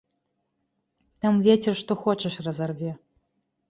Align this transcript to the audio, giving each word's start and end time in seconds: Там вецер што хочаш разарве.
Там 1.25 1.33
вецер 1.51 1.73
што 1.83 2.01
хочаш 2.07 2.43
разарве. 2.51 2.91